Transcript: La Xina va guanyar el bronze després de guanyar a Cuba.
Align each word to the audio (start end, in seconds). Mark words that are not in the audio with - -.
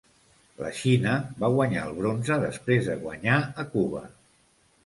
La 0.61 0.71
Xina 0.77 1.13
va 1.43 1.51
guanyar 1.57 1.83
el 1.89 1.93
bronze 1.99 2.39
després 2.47 2.91
de 2.91 2.99
guanyar 3.07 3.39
a 3.43 3.67
Cuba. 3.75 4.03